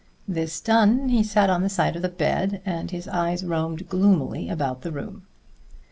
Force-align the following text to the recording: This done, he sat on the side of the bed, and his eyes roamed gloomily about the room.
This 0.27 0.59
done, 0.59 1.09
he 1.09 1.21
sat 1.21 1.51
on 1.51 1.61
the 1.61 1.69
side 1.69 1.95
of 1.95 2.01
the 2.01 2.09
bed, 2.09 2.63
and 2.65 2.89
his 2.89 3.07
eyes 3.07 3.45
roamed 3.45 3.87
gloomily 3.87 4.49
about 4.49 4.81
the 4.81 4.91
room. 4.91 5.27